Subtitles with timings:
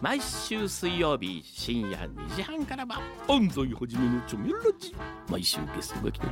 [0.00, 4.96] 毎週水曜日深夜2時半からは安西はじめのチョメラジ。
[5.28, 6.30] 毎週ゲストが来たり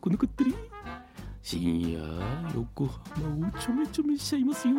[0.00, 0.54] 来なかったり。
[1.42, 2.00] 深夜
[2.54, 4.74] 横浜をちょめちょめしちゃいますよ。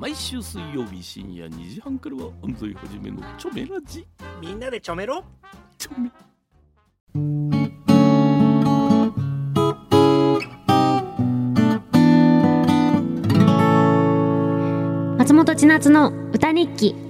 [0.00, 4.04] 毎週水曜日深夜2時半からは安西はじめのチョメラジ。
[4.40, 5.22] みんなでちょめろ。
[5.78, 6.10] チョメ。
[15.18, 17.03] 松本千夏の歌日記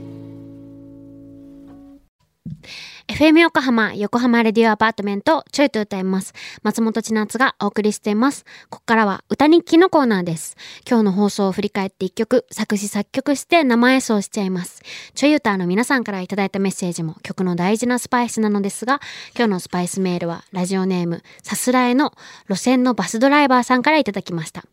[3.08, 6.34] FM 横浜、横浜レディオアパートメント、ちょいと歌います。
[6.62, 8.44] 松本千夏がお送りしています。
[8.68, 10.56] ここからは歌日記のコーナーです。
[10.86, 14.82] 今日の放送を振り返って一曲、作詞作曲して生演奏しちゃいます。
[15.14, 19.00] ちょい歌の皆さんからいただいたメッセージも曲の大事なスパイスなのですが、
[19.34, 22.12] 今日のスパイスメールはラジオネーム、さすらえの
[22.50, 24.64] 路線のバスドライバーさんからいただきました。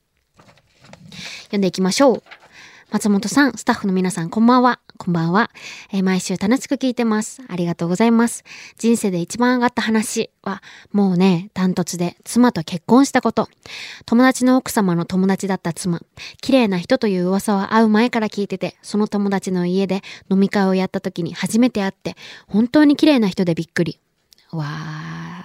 [1.44, 2.41] 読んでいきましょう。
[2.92, 4.82] 松本さん、スタッフの皆さん、こんばんは。
[4.98, 5.50] こんばんは。
[5.94, 7.42] えー毎週楽しく聞いてます。
[7.48, 8.44] ありがとうございます。
[8.78, 10.62] 人生で一番上がった話は、
[10.92, 13.48] もうね、ダントツで、妻と結婚したこと。
[14.06, 16.02] 友達の奥様の友達だった妻。
[16.42, 24.02] 綺麗な人という噂は会う前から聞いてて、その友達の家で飲み会をやった時に初めて会って、本当に綺麗な人でびっくり。
[24.52, 24.66] わ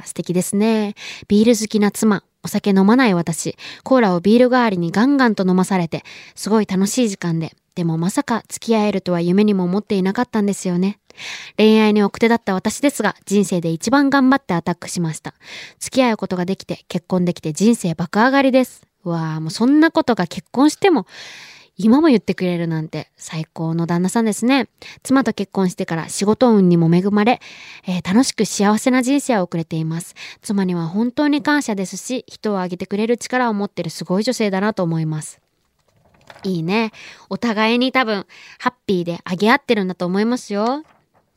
[0.03, 0.97] ー、素敵ですね。
[1.29, 2.25] ビール好きな妻。
[2.47, 3.57] お酒飲まない私。
[3.83, 6.05] コーラをビール代わりにガンガンと飲まされて、
[6.37, 7.57] すごい楽しい時間で。
[7.75, 11.01] でもまさか付き合えるとは夢にも思っていなかったんですよね。
[11.57, 15.35] 恋愛に奥手だった私ですが、人生で一番頑張ってアタックしました。
[15.81, 18.83] 付き合うことができて、結婚できて人生爆上がりです。
[19.05, 21.07] うわあ、もうそんなことが結婚しても、
[21.79, 24.69] 今も言ってくれるなんて最高の旦那さんですね。
[25.03, 27.41] 妻と結婚してから仕事運にも恵まれ、
[27.87, 30.15] えー楽しく幸せな人生を送れています。
[30.41, 35.41] 妻には本当に感謝ですし、人をあげてくれる力を持ってるすごい女性だなと思います。
[36.45, 36.93] いいね。
[37.29, 38.27] お互いに多分、
[38.59, 40.85] ハッピーであげ合ってるんだと思いますよ。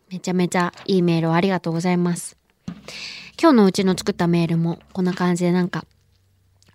[0.09, 2.37] めちゃめちゃいいメールをありがとうございます。
[3.41, 5.85] 今日のうちの作ったメールもこんな感じでなんか、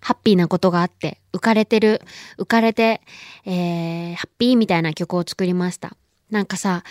[0.05, 1.99] ハッピーなことがあって、浮かれてる、
[2.37, 3.01] 浮かれて、
[3.43, 5.97] えー、ハッピーみたいな曲を作りました。
[6.29, 6.83] なんかさ、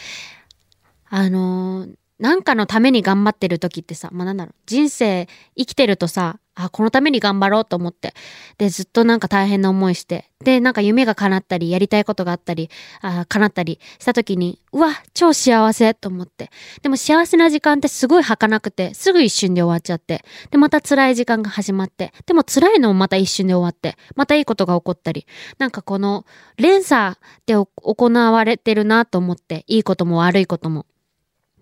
[1.11, 8.15] あのーなんかのために頑張ってる時ってさ、まあ、なんだろう、人生生きてるとさ、あ、このために頑張ろうと思って、
[8.59, 12.71] で、ずっとなんか大変な思いして、で、なんか夢が叶ったり、やりたいことがあったり、
[13.01, 16.51] あ叶ったりした時に、うわ、超幸せと思って。
[16.83, 25.27] でも幸せな時間ってすごい儚くて、すぐ一瞬で終わっちゃって、で、また辛い時間が始まって、でも辛いのもまた一瞬で終わって、またいいことが起こったり、
[25.59, 26.25] なんかこの
[26.57, 27.17] 連鎖
[27.47, 30.87] で行われてるなと思って、いいことも悪いことも。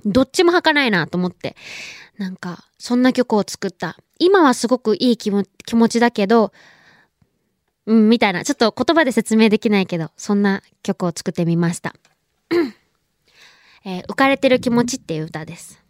[0.04, 1.56] どっちも履かないなと思って。
[2.18, 3.98] なんか、そんな曲を作った。
[4.18, 6.52] 今はすごくいい気も気持ちだけど、
[7.86, 8.44] うん、みたいな。
[8.44, 11.94] ちょっと言葉で説明できないけど、そんな曲を作ってみました。
[13.84, 15.82] えー浮かれてる気持ちっていう歌です。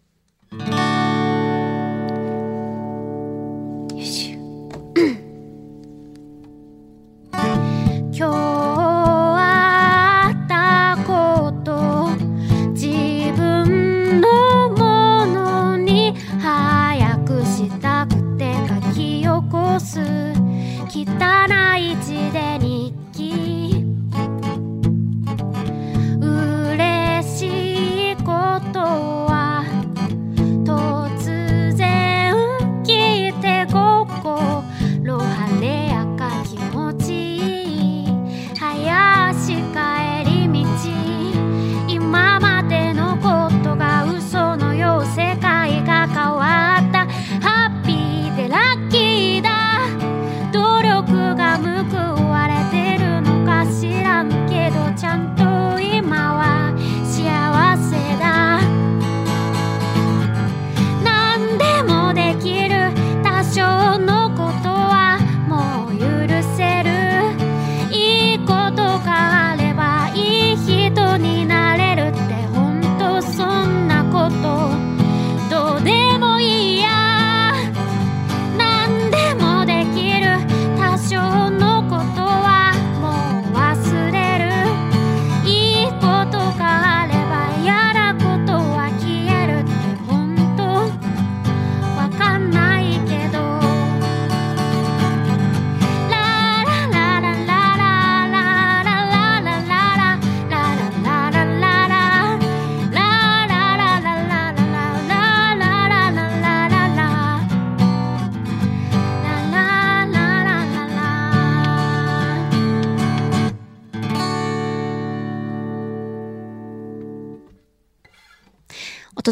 [19.52, 20.00] 残す。
[20.88, 21.02] 汚
[21.78, 22.51] い血で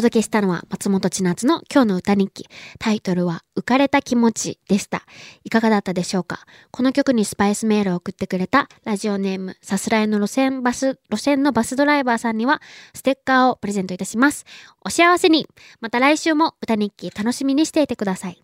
[0.01, 2.47] 届けしたのは松本千夏の今日の歌日記。
[2.79, 5.03] タイトルは浮かれた気持ちでした。
[5.43, 6.39] いかがだったでしょうか？
[6.71, 12.63] この曲にスパイスメールを送ってくれたラジオネームさすらいの路線バス、路線のバスドライバーさんには
[12.95, 14.45] ステッカーをプレゼントいたします。
[14.83, 15.47] お幸せに
[15.81, 18.40] また来週も歌日記楽しみにしていてください。